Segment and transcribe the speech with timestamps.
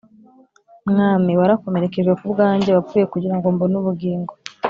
[0.89, 2.69] Mwami warakomerekejwe kubwanjye.
[2.75, 4.33] Wapfuye kugira ngo mbon' ubugingo.